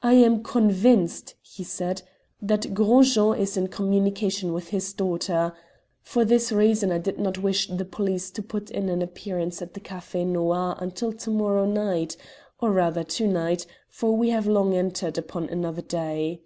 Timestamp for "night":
11.66-12.16, 13.26-13.66